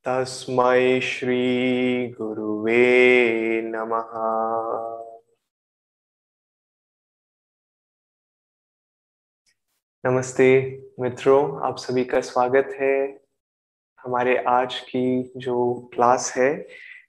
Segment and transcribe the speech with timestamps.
[0.07, 4.11] तस्मै श्री गुरुवे नमः।
[10.05, 13.20] नमस्ते मित्रों, आप सभी का स्वागत है।
[14.03, 15.55] हमारे आज की जो
[15.93, 16.65] क्लास है,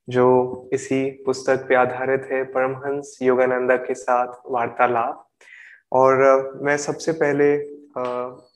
[0.08, 5.29] जो इसी पुस्तक पे आधारित है, परमहंस योगानंदा के साथ वार्तालाप।
[5.93, 7.53] और मैं सबसे पहले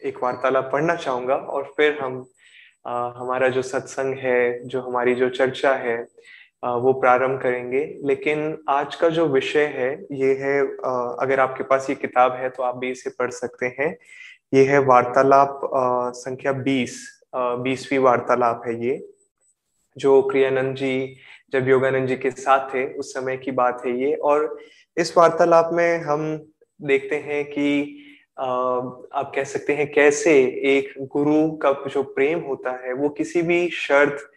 [0.09, 2.25] एक वार्तालाप पढ़ना चाहूँगा और फिर हम
[2.87, 5.97] हमारा जो सत्संग है, जो हमारी जो चर्चा है
[6.63, 11.97] वो प्रारंभ करेंगे। लेकिन आज का जो विषय है, ये है अगर आपके पास ये
[11.97, 13.97] किताब है तो आप भी इसे पढ़ सकते हैं।
[14.55, 15.61] ये है वार्तालाप
[16.17, 19.09] संख्या बीस। बीसवीं वार्तालाप है ये,
[19.97, 21.17] जो क्रियानंद जी,
[21.53, 24.59] जब योगानंद जी के साथ थे, उस समय की बात है ये। और
[24.97, 28.03] इस वार्तालाप में हम देखते हैं कि
[28.39, 30.33] आप कह सकते हैं कैसे
[30.69, 34.31] एक गुरु का जो प्रेम होता है, वो किसी भी शर्त,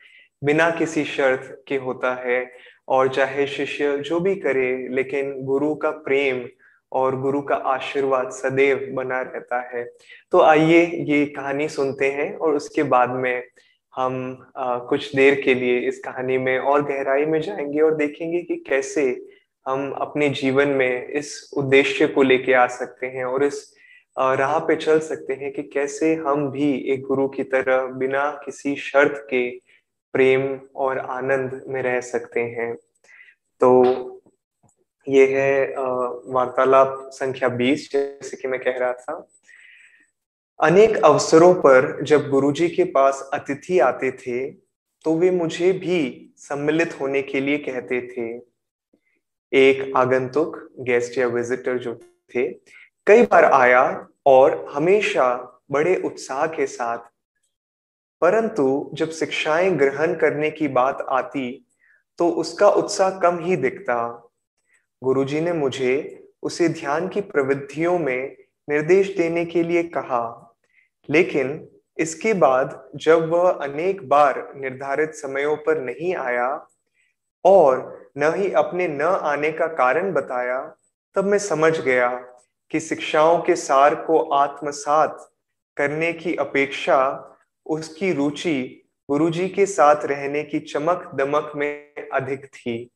[0.43, 2.51] बिना किसी शर्त के होता है।
[2.87, 6.47] और चाहे शिष्य जो भी करे, लेकिन गुरु का प्रेम
[6.91, 9.89] और गुरु का आशीर्वाद सदैव बना रहता है।
[10.31, 13.47] तो आइए ये कहानी सुनते हैं और उसके बाद में
[13.95, 18.41] हम आ, कुछ देर के लिए इस कहानी में और गहराई में जाएँगे और देखेंगे
[18.41, 19.25] कि कैसे
[19.67, 23.75] हम अपने जीवन में इस उद्देश्य को लेके आ सकते हैं और इस
[24.19, 28.75] राह पे चल सकते हैं कि कैसे हम भी एक गुरु की तरह बिना किसी
[28.75, 29.49] शर्त के
[30.13, 32.75] प्रेम और आनंद में रह सकते हैं।
[33.61, 33.83] तो
[35.07, 35.73] ये है
[36.27, 39.27] वार्तालाप संख्या 20 जैसे कि मैं कह रहा था।
[40.59, 44.49] अनेक अवसरों पर जब गुरुजी के पास अतिथि आते थे
[45.05, 45.99] तो वे मुझे भी
[46.37, 48.27] सम्मिलित होने के लिए कहते थे।
[49.51, 51.95] एक आगंतुक, गेस्ट या विजिटर जो
[52.35, 52.47] थे,
[53.07, 55.35] कई बार आया और हमेशा
[55.71, 56.97] बड़े उत्साह के साथ,
[58.21, 61.51] परंतु जब शिक्षाएँ ग्रहण करने की बात आती
[62.19, 63.95] तो उसका उत्साह कम ही दिखता।
[65.03, 68.37] गुरुजी ने मुझे उसे ध्यान की प्रवृत्तियों में
[68.69, 70.55] निर्देश देने के लिए कहा।
[71.09, 71.67] लेकिन
[71.97, 76.67] इसके बाद जब वह अनेक बार निर्धारित समयों पर नहीं आया
[77.45, 80.75] और न ही अपने न आने का कारण बताया,
[81.15, 82.09] तब मैं समझ गया
[82.71, 85.31] कि शिक्षाओं के सार को आत्मसात
[85.77, 87.25] करने की अपेक्षा
[87.65, 92.91] उसकी रुचि गुरुजी के साथ रहने की चमक दमक में अधिक थी।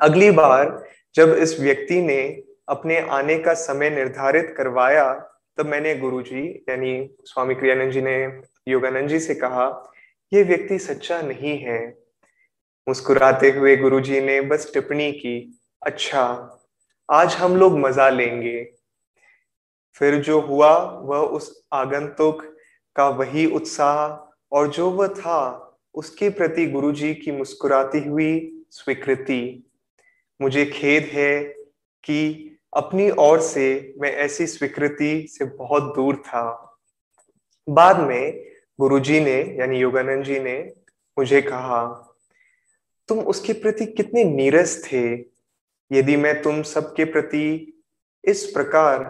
[0.00, 0.84] अगली बार
[1.18, 5.12] जब इस व्यक्ति ने अपने आने का समय निर्धारित करवाया,
[5.56, 9.92] तब मैंने गुरुजी, यानी स्वामी क्रियानंद जी ने योगानंद जी से कहा
[10.32, 11.98] यह व्यक्ति सच्चा नहीं है।
[12.88, 16.22] मुस्कुराते हुए गुरुजी ने बस टिप्पणी की अच्छा
[17.10, 18.64] आज हम लोग मज़ा लेंगे।
[19.94, 22.56] फिर जो हुआ, वह उस आगंतुक
[22.96, 29.67] का वही उत्साह और जो वह था, उसके प्रति गुरुजी की मुस्कुराती हुई स्वीकृति।
[30.40, 31.42] मुझे खेद है
[32.04, 32.44] कि
[32.76, 36.44] अपनी ओर से मैं ऐसी स्वीकृति से बहुत दूर था।
[37.68, 38.44] बाद में
[38.80, 40.58] गुरुजी ने यानी योगानंद जी ने
[41.18, 41.84] मुझे कहा
[43.08, 45.04] तुम उसके प्रति कितने नीरस थे।
[45.92, 47.74] यदि मैं तुम सबके प्रति
[48.24, 49.04] इस प्रकार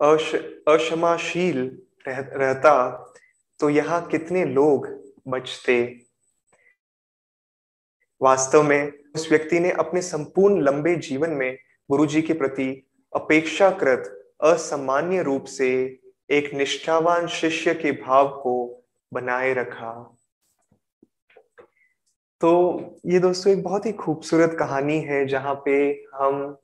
[0.00, 0.34] अश,
[0.68, 3.14] अक्षमाशील रह, रहता
[3.60, 4.86] तो यहाँ कितने लोग
[5.28, 6.07] बचते?
[8.22, 11.58] वास्तव में उस व्यक्ति ने अपने संपूर्ण लंबे जीवन में
[11.90, 15.98] गुरु जी के प्रति अपेक्षाकृत असामान्य रूप से
[16.30, 18.84] एक निष्ठावान शिष्य के भाव को
[19.14, 20.16] बनाए रखा।
[22.40, 26.56] तो ये दोस्तों एक बहुत ही खूबसूरत कहानी है जहाँ पे हम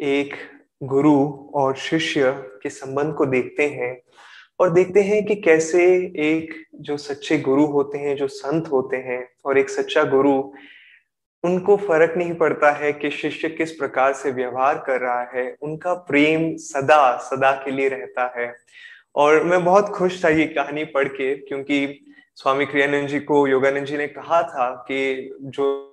[0.00, 0.34] एक
[0.82, 4.00] गुरु और शिष्य के संबंध को देखते हैं
[4.60, 9.28] और देखते हैं कि कैसे एक जो सच्चे गुरु होते हैं, जो संत होते हैं
[9.44, 10.52] और एक सच्चा गुरु
[11.44, 15.94] उनको फ़र्क नहीं पड़ता है कि शिष्य किस प्रकार से व्यवहार कर रहा है, उनका
[15.94, 18.54] प्रेम सदा सदा के लिए रहता है।
[19.14, 22.00] और मैं बहुत खुश था ये कहानी पढ़ के, क्योंकि
[22.36, 25.90] स्वामी क्रियानंद जी को योगानंद जी ने कहा था कि जो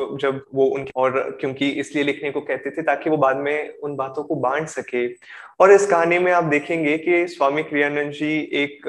[0.00, 3.94] जब वो उनके और क्योंकि इसलिए लिखने को कहते थे ताकि वो बाद में उन
[3.96, 5.06] बातों को बांट सके।
[5.60, 8.88] और इस कहानी में आप देखेंगे कि स्वामी क्रियानंद जी एक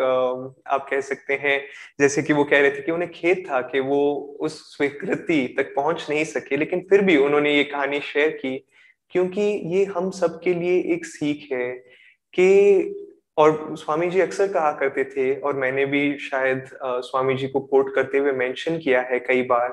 [0.67, 1.61] आप कह सकते हैं,
[1.99, 5.73] जैसे कि वो कह रहे थे कि उन्हें खेद था कि वो उस स्वीकृति तक
[5.75, 8.57] पहुँच नहीं सके, लेकिन फिर भी उन्होंने ये कहानी शेयर की
[9.11, 9.41] क्योंकि
[9.75, 11.71] ये हम सबके लिए एक सीख है
[12.33, 13.03] कि
[13.37, 17.93] और स्वामी जी अक्सर कहा करते थे और मैंने भी शायद स्वामी जी को कोट
[17.95, 19.69] करते हुए मेंशन किया है कई बार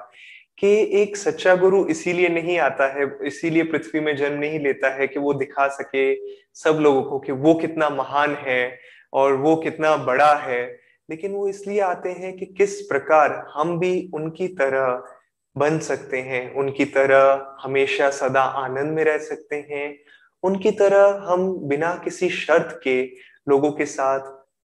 [0.58, 5.06] कि एक सच्चा गुरु इसीलिए नहीं आता है, इसीलिए पृथ्वी में जन्म नहीं लेता है
[5.06, 6.14] कि वो दिखा सके
[6.54, 8.78] सब लोगों को कि वो कितना महान है
[9.12, 10.78] और वो कितना बड़ा है।
[11.10, 15.04] लेकिन वो इसलिए आते हैं कि किस प्रकार हम भी उनकी तरह
[15.56, 19.98] बन सकते हैं, उनकी तरह हमेशा सदा आनंद में रह सकते हैं,
[20.42, 23.02] उनकी तरह हम बिना किसी शर्त के
[23.48, 24.20] लोगों के साथ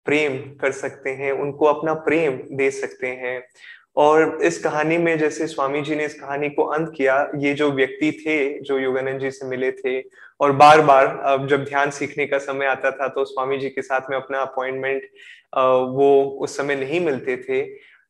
[0.06, 3.48] प्रेम कर सकते हैं, उनको अपना प्रेम दे सकते हैं।
[3.98, 7.72] और इस कहानी में जैसे स्वामी जी ने इस कहानी को अंत किया, ये जो
[7.72, 10.00] व्यक्ति थे, जो योगानंद जी से मिले थे,
[10.40, 13.82] और बार बार अब जब ध्यान सीखने का समय आता था तो स्वामी जी के
[13.82, 15.04] साथ में अपना अपॉइंटमेंट
[15.96, 17.62] वो उस समय नहीं मिलते थे।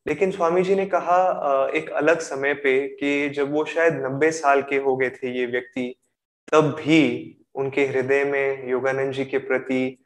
[0.05, 4.61] लेकिन स्वामी जी ने कहा एक अलग समय पे कि जब वो शायद नब्बे साल
[4.61, 5.95] के हो गए थे ये व्यक्ति,
[6.51, 9.97] तब भी उनके हृदय में योगानंद जी के प्रति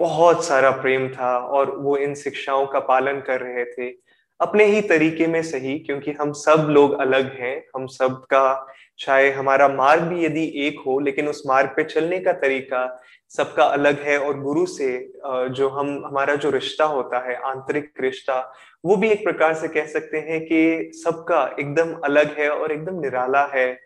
[0.00, 3.90] बहुत सारा प्रेम था और वो इन शिक्षाओं का पालन कर रहे थे।
[4.40, 8.66] अपने ही तरीके में सही, क्योंकि हम सब लोग अलग हैं, हम सब का,
[8.98, 13.64] चाहे हमारा मार्ग भी यदि एक हो, लेकिन उस मार्ग पे चलने का तरीका सबका
[13.64, 18.52] अलग है और गुरु से जो हम, हमारा जो रिश्ता होता है, आंतरिक रिश्ता,
[18.84, 23.00] वो भी एक प्रकार से कह सकते हैं कि सबका एकदम अलग है और एकदम
[23.00, 23.80] निराला है।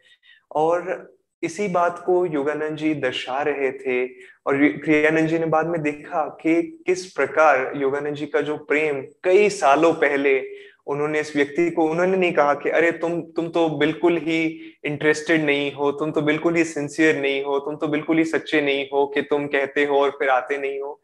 [0.51, 1.14] और
[1.45, 4.05] इसी बात को योगानंद जी दर्शा रहे थे
[4.47, 9.01] और क्रियानंद जी ने बाद में देखा कि किस प्रकार योगानंद जी का जो प्रेम
[9.25, 10.41] कई सालों पहले
[10.87, 14.43] उन्होंने इस व्यक्ति को, उन्होंने नहीं कहा कि अरे तुम तुम तो बिल्कुल ही
[14.85, 18.61] इंटरेस्टेड नहीं हो, तुम तो बिल्कुल ही सिंसियर नहीं हो, तुम तो बिल्कुल ही सच्चे
[18.61, 21.01] नहीं हो कि तुम कहते हो और फिर आते नहीं हो।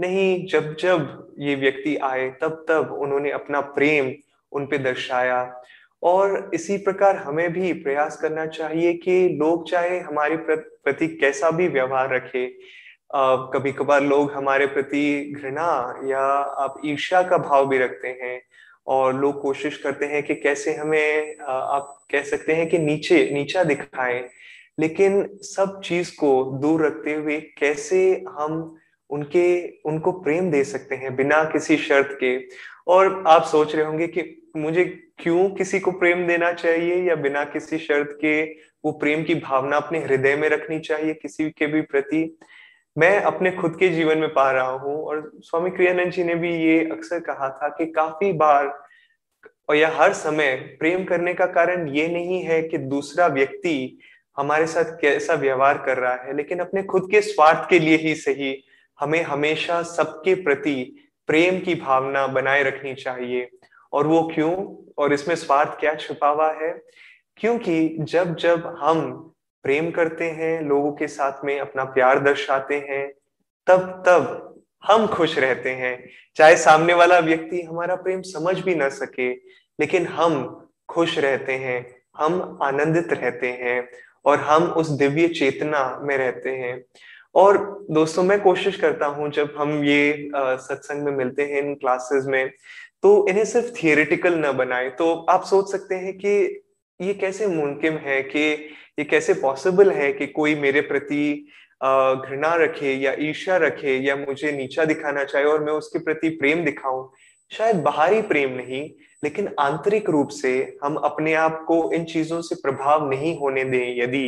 [0.00, 4.12] नहीं, जब जब ये व्यक्ति आए, तब तब उन्होंने अपना प्रेम
[4.52, 5.42] उन पे दर्शाया।
[6.04, 11.68] और इसी प्रकार हमें भी प्रयास करना चाहिए कि लोग चाहे हमारे प्रति कैसा भी
[11.68, 12.46] व्यवहार रखे।
[13.54, 16.20] कभी कभार लोग हमारे प्रति घृणा या
[16.64, 18.40] आप ईर्ष्या का भाव भी रखते हैं
[18.86, 23.64] और लोग कोशिश करते हैं कि कैसे हमें आप कह सकते हैं कि नीचे, नीचा
[23.64, 24.28] दिखाएँ।
[24.80, 28.76] लेकिन सब चीज़ को दूर रखते हुए कैसे हम
[29.10, 32.38] उनके, उनको प्रेम दे सकते हैं बिना किसी शर्त के।
[32.86, 34.84] और आप सोच रहे होंगे कि मुझे
[35.18, 38.42] क्यों किसी को प्रेम देना चाहिए या बिना किसी शर्त के
[38.84, 42.38] वो प्रेम की भावना अपने हृदय में रखनी चाहिए किसी के भी प्रति?
[42.96, 46.54] मैं अपने खुद के जीवन में पा रहा हूँ और स्वामी क्रियानंद जी ने भी
[46.54, 48.66] ये अक्सर कहा था कि काफ़ी बार
[49.68, 53.98] और या हर समय प्रेम करने का कारण ये नहीं है कि दूसरा व्यक्ति
[54.36, 58.14] हमारे साथ कैसा व्यवहार कर रहा है, लेकिन अपने खुद के स्वार्थ के लिए ही
[58.14, 58.52] सही
[59.00, 60.96] हमें हमेशा सबके प्रति
[61.26, 63.50] प्रेम की भावना बनाए रखनी चाहिए।
[63.92, 64.84] और वो क्यों?
[64.98, 66.82] और इसमें स्वार्थ क्या छुपा हुआ है?
[67.36, 69.30] क्योंकि जब जब हम
[69.62, 73.12] प्रेम करते हैं, लोगों के साथ में अपना प्यार दर्शाते हैं,
[73.66, 74.50] तब तब
[74.84, 79.32] हम खुश रहते हैं। चाहे सामने वाला व्यक्ति हमारा प्रेम समझ भी ना सके,
[79.80, 83.90] लेकिन हम खुश रहते हैं, हम आनंदित रहते हैं,
[84.24, 86.84] और हम उस दिव्य चेतना में रहते हैं।
[87.34, 87.56] और
[87.90, 92.50] दोस्तों, मैं कोशिश करता हूँ, जब हम ये सत्संग में मिलते हैं, इन क्लासेस में
[93.02, 96.62] तो इन्हें सिर्फ़ थियोरिटिकल न बनाए। तो आप सोच सकते हैं कि
[97.00, 98.40] ये कैसे मुमकिन है कि,
[98.98, 101.46] ये कैसे पॉसिबल है कि कोई मेरे प्रति
[101.82, 106.64] घृणा रखे या ईर्ष्या रखे या मुझे नीचा दिखाना चाहे और मैं उसके प्रति प्रेम
[106.64, 107.10] दिखाऊँ।
[107.50, 108.82] शायद बाहरी प्रेम नहीं,
[109.24, 110.54] लेकिन आंतरिक रूप से
[110.84, 114.26] हम अपने आप को इन चीज़ों से प्रभाव नहीं होने दें। यदि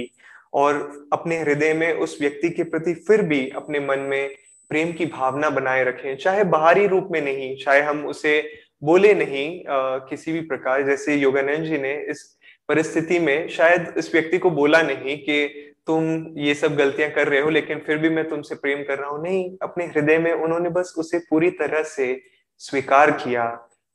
[0.53, 4.35] और अपने हृदय में उस व्यक्ति के प्रति फिर भी अपने मन में
[4.71, 8.41] प्रेम की भावना बनाए रखें। चाहे बाहरी रूप में नहीं चाहे हम उसे
[8.83, 12.25] बोले नहीं आ, किसी भी प्रकार। जैसे योगानंद जी ने इस
[12.69, 16.05] परिस्थिति में शायद इस व्यक्ति को बोला नहीं कि तुम
[16.39, 19.23] ये सब गलतियाँ कर रहे हो लेकिन फिर भी मैं तुमसे प्रेम कर रहा हूँ।
[19.23, 22.21] नहीं अपने हृदय में उन्होंने बस उसे पूरी तरह से
[22.61, 23.45] स्वीकार किया।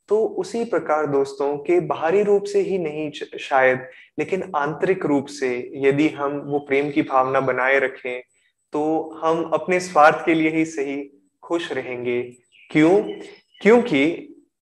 [0.08, 3.86] तो उसी प्रकार दोस्तों के बाहरी रूप से ही नहीं शायद,
[4.18, 8.22] लेकिन आंतरिक रूप से यदि हम वो प्रेम की भावना बनाए रखें
[8.72, 8.82] तो
[9.22, 11.02] हम अपने स्वार्थ के लिए ही सही
[11.42, 12.20] खुश रहेंगे।
[12.70, 13.02] क्यों?
[13.60, 14.28] क्योंकि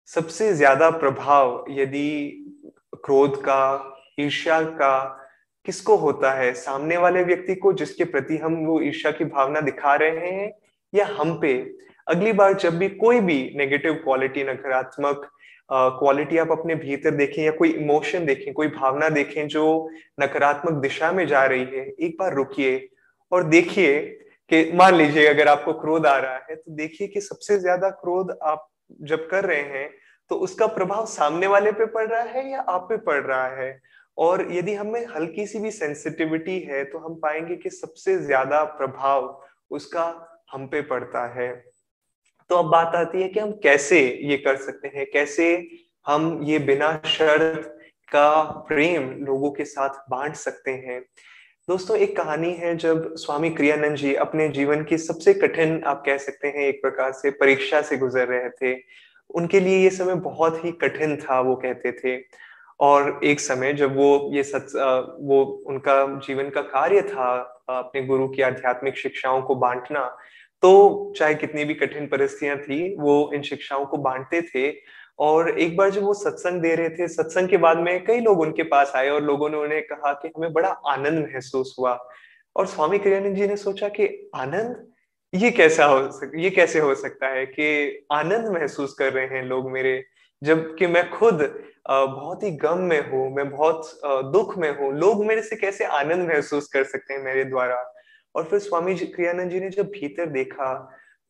[0.09, 2.43] सबसे ज़्यादा प्रभाव यदि
[3.05, 4.99] क्रोध का, ईर्ष्या का
[5.67, 6.53] किसको होता है?
[6.55, 10.53] सामने वाले व्यक्ति को जिसके प्रति हम वो ईर्ष्या की भावना दिखा रहे हैं
[10.93, 11.55] या हम पे?
[12.09, 15.31] अगली बार जब भी कोई भी नेगेटिव क्वालिटी नकारात्मक
[15.71, 19.65] क्वालिटी आप अपने भीतर देखें या कोई इमोशन देखें, कोई भावना देखें जो
[20.21, 22.89] नकारात्मक दिशा में जा रही है, एक बार रुकिए
[23.33, 23.99] और देखिए
[24.51, 28.37] कि मान लीजिए अगर आपको क्रोध आ रहा है तो देखिए कि सबसे ज़्यादा क्रोध
[28.45, 28.69] आप
[29.03, 29.89] जब कर रहे हैं
[30.31, 33.79] तो उसका प्रभाव सामने वाले पे पड़ रहा है या आप पे पड़ रहा है?
[34.19, 39.43] और यदि हमें हल्की सी भी सेंसिटिविटी है तो हम पाएँगे कि सबसे ज़्यादा प्रभाव
[39.71, 40.05] उसका
[40.53, 41.49] हम पे पड़ता है।
[42.51, 45.69] तो अब बात आती है कि हम कैसे ये कर सकते हैं, कैसे
[46.07, 47.73] हम ये बिना शर्त
[48.13, 51.01] का प्रेम लोगों के साथ बांट सकते हैं।
[51.69, 56.17] दोस्तों, एक कहानी है जब स्वामी क्रियानंद जी अपने जीवन की सबसे कठिन, आप कह
[56.17, 58.81] सकते हैं, एक प्रकार से परीक्षा से गुजर रहे थे।
[59.31, 62.21] उनके लिए ये समय बहुत ही कठिन था, वो कहते थे।
[62.81, 64.73] और एक समय जब वो ये सच
[65.21, 67.35] वो उनका जीवन का कार्य था,
[67.69, 70.17] अपने गुरु की आध्यात्मिक शिक्षाओं को बांटना
[70.63, 74.71] तो चाहे कितनी भी कठिन परिस्थितियाँ थी, वो इन शिक्षाओं को बांटते थे
[75.19, 78.41] और एक बार जब वो सत्संग दे रहे थे, सत्संग के बाद में कई लोग
[78.41, 81.99] उनके पास आए और लोगों ने उन्हें कहा कि हमें बड़ा आनंद महसूस हुआ।
[82.57, 84.87] और स्वामी क्रियानंद जी ने सोचा कि आनंद?
[85.33, 89.43] ये कैसा हो सक, ये कैसे हो सकता है कि आनंद महसूस कर रहे हैं
[89.45, 90.03] लोग मेरे?
[90.43, 91.43] जबकि मैं खुद
[91.89, 94.01] बहुत ही गम में हूँ, मैं बहुत
[94.33, 97.83] दुख में हूँ। लोग मेरे से कैसे आनंद महसूस कर सकते हैं मेरे द्वारा?
[98.37, 100.73] और फिर स्वामी जी क्रियानंद जी ने जब भीतर देखा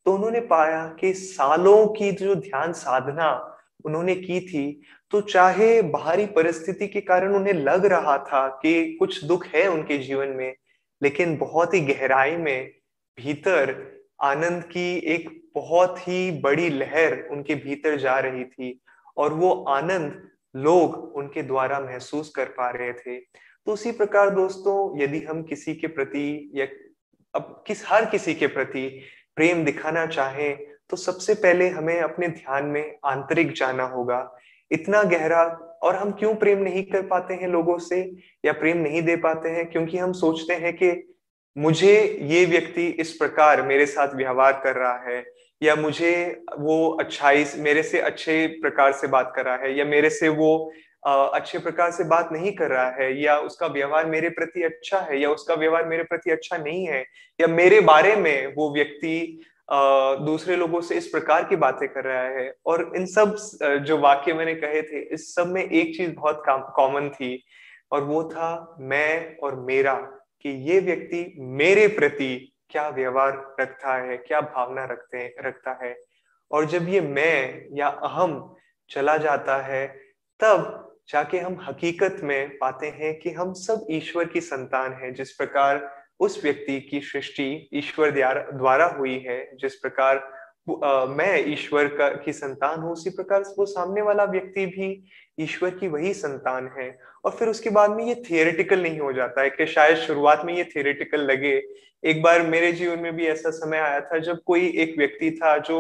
[0.07, 3.31] तो उन्होंने पाया कि सालों की जो ध्यान साधना
[3.85, 9.25] उन्होंने की थी तो चाहे बाहरी परिस्थिति के कारण उन्हें लग रहा था कि कुछ
[9.25, 10.55] दुख है उनके जीवन में,
[11.03, 12.71] लेकिन बहुत ही गहराई में
[13.19, 13.75] भीतर
[14.23, 18.81] आनंद की एक बहुत ही बड़ी लहर उनके भीतर जा रही थी
[19.17, 25.03] और वो आनंद लोग उनके द्वारा महसूस कर पा रहे थे। तो उसी प्रकार दोस्तों,
[25.03, 26.67] यदि हम किसी के प्रति या
[27.37, 28.89] अब किस, हर किसी के प्रति
[29.37, 30.57] प्रेम दिखाना चाहें
[30.91, 34.21] तो सबसे पहले हमें अपने ध्यान में आंतरिक जाना होगा।
[34.71, 35.43] इतना गहरा,
[35.83, 38.01] और हम क्यों प्रेम नहीं कर पाते हैं लोगों से,
[38.45, 40.93] या प्रेम नहीं दे पाते हैं, क्योंकि हम सोचते हैं कि
[41.57, 45.25] मुझे ये व्यक्ति इस प्रकार मेरे साथ व्यवहार कर रहा है,
[45.63, 50.11] या मुझे वो अच्छाई मेरे से अच्छे प्रकार से बात कर रहा है, या मेरे
[50.11, 50.73] से वो
[51.07, 55.21] अच्छे प्रकार से बात नहीं कर रहा है, या उसका व्यवहार मेरे प्रति अच्छा है,
[55.21, 57.05] या उसका व्यवहार मेरे प्रति अच्छा नहीं है,
[57.39, 62.23] या मेरे बारे में वो व्यक्ति दूसरे लोगों से इस प्रकार की बातें कर रहा
[62.31, 63.37] है, और इन सब
[63.87, 66.43] जो वाक्य मैंने कहे थे, इस सब में एक चीज़ बहुत
[66.77, 67.43] कॉमन थी,
[67.93, 69.95] और वो था मैं और मेरा,
[70.45, 75.95] कि ये व्यक्ति मेरे प्रति क्या व्यवहार रखता है, क्या भावना रखते, रखता है,
[76.51, 78.57] और जब ये मैं या अहम
[78.91, 79.87] चला जाता है,
[80.41, 85.33] तब जाके हम हकीकत में पाते हैं कि हम सब ईश्वर की संतान हैं, जिस
[85.33, 85.89] प्रकार
[86.21, 88.11] उस व्यक्ति की सृष्टि ईश्वर
[88.53, 90.29] द्वारा हुई है, जिस प्रकार
[91.09, 95.05] मैं ईश्वर का, की संतान हूँ, उसी प्रकार वो सामने वाला व्यक्ति भी
[95.41, 99.43] ईश्वर की वही संतान है। और फिर उसके बाद में ये थियोरिटिकल नहीं हो जाता
[99.43, 101.63] है कि शायद शुरुआत में ये थियोरिटिकल लगे।
[102.05, 105.57] एक बार मेरे जीवन में भी ऐसा समय आया था जब कोई एक व्यक्ति था
[105.59, 105.79] जो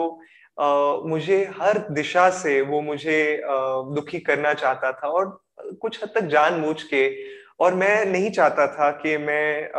[0.58, 3.56] मुझे हर दिशा से वो मुझे आ,
[3.94, 5.40] दुखी करना चाहता था और
[5.80, 7.08] कुछ हद तक जान मूझ के
[7.60, 9.70] और मैं नहीं चाहता था कि मैं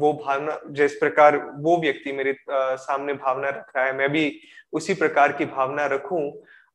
[0.00, 4.40] वो भावना जिस प्रकार वो व्यक्ति मेरे सामने भावना रख रहा है मैं भी
[4.72, 6.22] उसी प्रकार की भावना रखूँ।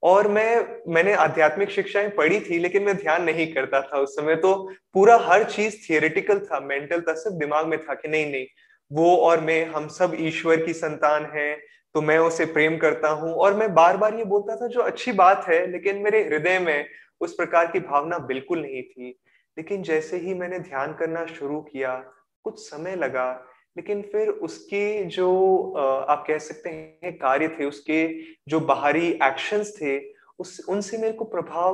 [0.03, 4.35] और मैं मैंने आध्यात्मिक शिक्षाएँ पढ़ी थी लेकिन मैं ध्यान नहीं करता था उस समय
[4.35, 4.53] तो
[4.93, 8.45] पूरा हर चीज़ थियोरिटिकल था मेंटल था सिर्फ़ दिमाग में था कि नहीं नहीं
[8.91, 11.61] वो और मैं हम सब ईश्वर की संतान हैं
[11.95, 15.11] तो मैं उसे प्रेम करता हूँ। और मैं बार बार ये बोलता था, जो अच्छी
[15.11, 16.85] बात है, लेकिन मेरे हृदय में
[17.21, 19.19] उस प्रकार की भावना बिल्कुल नहीं थी।
[19.57, 21.95] लेकिन जैसे ही मैंने ध्यान करना शुरू किया,
[22.43, 23.31] कुछ समय लगा,
[23.77, 25.29] लेकिन फिर उसके जो
[26.09, 28.07] आप कह सकते हैं, कार्य थे, उसके
[28.47, 29.99] जो बाहरी एक्शंस थे,
[30.39, 31.73] उस, उनसे मेरे को प्रभाव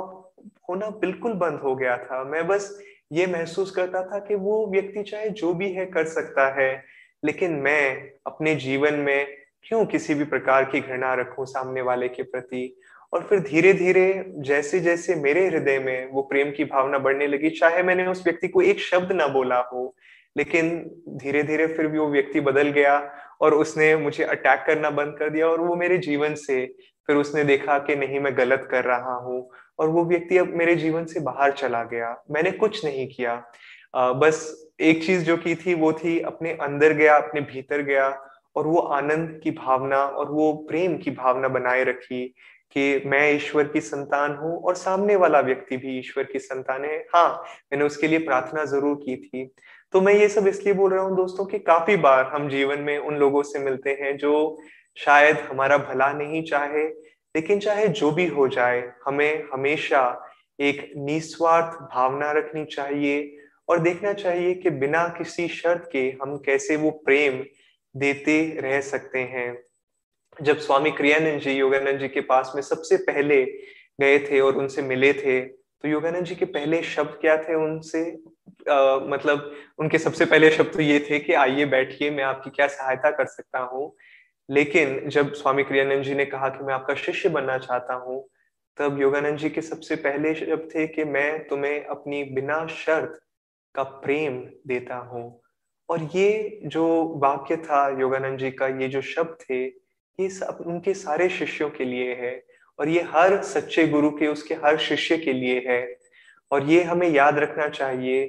[0.69, 2.79] होना बिल्कुल बंद हो गया था। मैं बस
[3.11, 6.83] ये महसूस करता था कि वो व्यक्ति चाहे जो भी है, कर सकता है।
[7.25, 12.23] लेकिन मैं अपने जीवन में क्यों किसी भी प्रकार की घृणा रखूँ सामने वाले के
[12.23, 12.77] प्रति?
[13.13, 17.49] और फिर धीरे धीरे जैसे जैसे मेरे हृदय में वो प्रेम की भावना बढ़ने लगी
[17.49, 19.95] चाहे मैंने उस व्यक्ति को एक शब्द ना बोला हो
[20.37, 20.69] लेकिन
[21.09, 25.29] धीरे धीरे फिर भी वो व्यक्ति बदल गया और उसने मुझे अटैक करना बंद कर
[25.29, 26.65] दिया और वो मेरे जीवन से
[27.07, 30.75] फिर उसने देखा कि नहीं मैं गलत कर रहा हूँ और वो व्यक्ति अब मेरे
[30.75, 33.43] जीवन से बाहर चला गया। मैंने कुछ नहीं किया।
[33.95, 38.09] आ, बस एक चीज़ जो की थी वो थी अपने अंदर गया अपने भीतर गया
[38.57, 42.23] और वो आनंद की भावना और वो प्रेम की भावना बनाए रखी
[42.75, 46.97] कि मैं ईश्वर की संतान हूँ और सामने वाला व्यक्ति भी ईश्वर की संतान है।
[47.15, 47.29] हाँ
[47.71, 49.45] मैंने उसके लिए प्रार्थना ज़रूर की थी।
[49.93, 52.97] तो मैं ये सब इसलिए बोल रहा हूँ दोस्तों कि काफ़ी बार हम जीवन में
[52.97, 54.33] उन लोगों से मिलते हैं जो
[54.97, 56.83] शायद हमारा भला नहीं चाहे,
[57.35, 60.01] लेकिन चाहे जो भी हो जाए, हमें हमेशा
[60.59, 63.37] एक निस्वार्थ भावना रखनी चाहिए
[63.69, 67.43] और देखना चाहिए कि बिना किसी शर्त के हम कैसे वो प्रेम
[67.97, 69.57] देते रह सकते हैं।
[70.41, 73.43] जब स्वामी क्रियानंद जी योगानंद जी के पास में सबसे पहले
[74.01, 78.01] गए थे और उनसे मिले थे तो योगानंद जी के पहले शब्द क्या थे उनसे?
[78.69, 82.67] आ, मतलब उनके सबसे पहले शब्द तो ये थे कि आइए बैठिए मैं आपकी क्या
[82.67, 83.95] सहायता कर सकता हूँ?
[84.49, 88.27] लेकिन जब स्वामी क्रियानंद जी ने कहा कि मैं आपका शिष्य बनना चाहता हूँ
[88.77, 93.19] तब योगानंद जी के सबसे पहले शब्द थे कि मैं तुम्हें अपनी बिना शर्त
[93.75, 95.41] का प्रेम देता हूँ।
[95.89, 96.85] और ये जो
[97.23, 99.63] वाक्य था योगानंद जी का ये जो शब्द थे
[100.19, 102.43] ये सब उनके सारे शिष्यों के लिए है।
[102.79, 105.97] और ये हर सच्चे गुरु के उसके हर शिष्य के लिए है।
[106.51, 108.25] और ये हमें याद रखना चाहिए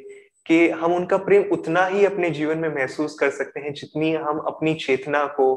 [0.46, 4.38] कि हम उनका प्रेम उतना ही अपने जीवन में महसूस कर सकते हैं जितनी हम
[4.38, 5.54] अपनी चेतना को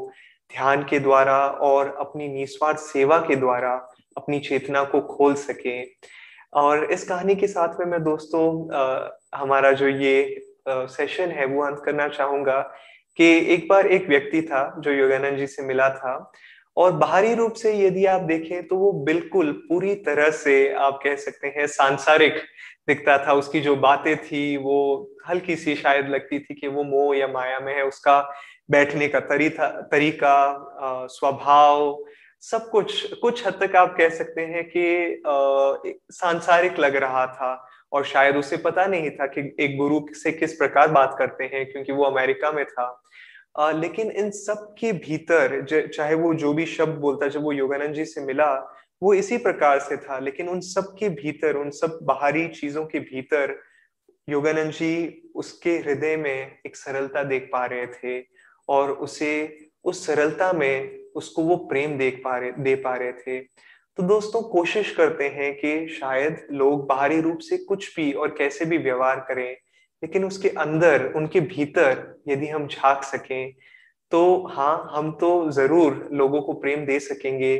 [0.52, 3.74] ध्यान के द्वारा और अपनी निस्वार्थ सेवा के द्वारा
[4.16, 5.82] अपनी चेतना को खोल सके।
[6.52, 11.62] और इस कहानी के साथ में मैं दोस्तों आ, हमारा जो ये सेशन है, वो
[11.64, 12.60] अंत करना चाहूँगा
[13.18, 16.32] कि एक बार एक व्यक्ति था जो योगानंद जी से मिला था
[16.76, 21.16] और बाहरी रूप से यदि आप देखें तो वो बिल्कुल पूरी तरह से आप कह
[21.16, 22.36] सकते हैं सांसारिक
[22.88, 27.16] दिखता था। उसकी जो बातें थी, वो हल्की सी शायद लगती थी कि वो मोह
[27.16, 28.20] या माया में है। उसका
[28.70, 32.04] बैठने का तरीका तरीका स्वभाव,
[32.42, 35.22] सब कुछ कुछ हद तक आप कह सकते हैं कि
[36.12, 37.54] सांसारिक लग रहा था।
[37.92, 41.72] और शायद उसे पता नहीं था कि एक गुरु से किस प्रकार बात करते हैं
[41.72, 43.02] क्योंकि वो अमेरिका में था।
[43.58, 47.94] आ, लेकिन इन सब के भीतर चाहे वो जो भी शब्द बोलता जब वो योगानंद
[47.94, 48.54] जी से मिला
[49.02, 53.00] वो इसी प्रकार से था। लेकिन उन सब के भीतर उन सब बाहरी चीज़ों के
[53.00, 53.58] भीतर
[54.28, 58.24] योगानंद जी उसके हृदय में एक सरलता देख पा रहे थे
[58.68, 59.32] और उसे
[59.84, 63.38] उस सरलता में उसको वो प्रेम देख पा रहे दे पा रहे थे।
[63.98, 68.64] तो दोस्तों, कोशिश करते हैं कि शायद लोग बाहरी रूप से कुछ भी और कैसे
[68.64, 69.50] भी व्यवहार करें,
[70.02, 73.52] लेकिन उसके अंदर, उनके भीतर यदि हम झाँक सकें
[74.12, 77.54] तो हाँ हम तो ज़रूर लोगों को प्रेम दे सकेंगे,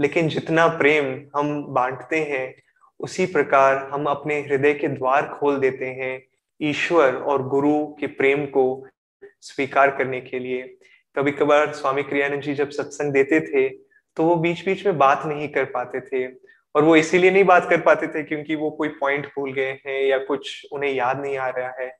[0.00, 2.54] लेकिन जितना प्रेम हम बांटते हैं,
[3.00, 6.20] उसी प्रकार हम अपने हृदय के द्वार खोल देते हैं
[6.60, 8.66] ईश्वर और गुरु के प्रेम को
[9.42, 10.62] स्वीकार करने के लिए।
[11.16, 13.68] कभी कभार स्वामी क्रियानंद जी जब सत्संग देते थे
[14.16, 16.26] तो वो बीच बीच में बात नहीं कर पाते थे
[16.74, 20.00] और वो इसीलिए नहीं बात कर पाते थे क्योंकि वो कोई पॉइंट भूल गए हैं
[20.02, 21.96] या कुछ उन्हें याद नहीं आ रहा है।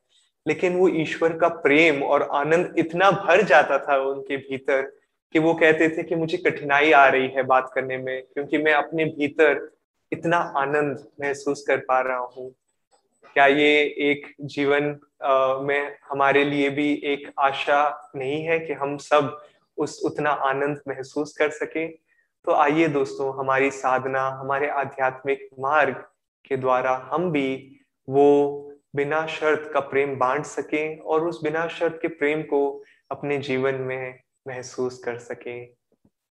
[0.47, 4.83] लेकिन वो ईश्वर का प्रेम और आनंद इतना भर जाता था उनके भीतर
[5.35, 8.73] कि वो कहते थे कि मुझे कठिनाई आ रही है बात करने में क्योंकि मैं
[8.73, 9.69] अपने भीतर
[10.13, 12.51] इतना आनंद महसूस कर पा रहा हूँ।
[13.35, 13.71] क्या ये
[14.11, 14.97] एक जीवन
[15.67, 19.37] में हमारे लिए भी एक आशा नहीं है कि हम सब
[19.79, 22.04] उस, उतना आनंद महसूस कर सके?
[22.45, 25.95] तो आइए दोस्तों, हमारी साधना, हमारे आध्यात्मिक मार्ग
[26.45, 27.77] के द्वारा हम भी
[28.09, 28.27] वो
[28.97, 33.75] बिना शर्त का प्रेम बांट सकें और उस बिना शर्त के प्रेम को अपने जीवन
[33.75, 35.75] में महसूस कर सकें।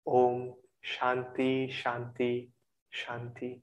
[0.07, 0.53] ओम
[0.85, 2.53] शांति शांति
[2.93, 3.63] शांति।